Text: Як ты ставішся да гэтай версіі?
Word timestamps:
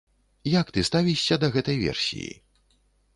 Як 0.51 0.69
ты 0.77 0.83
ставішся 0.89 1.37
да 1.43 1.47
гэтай 1.57 1.77
версіі? 1.85 2.31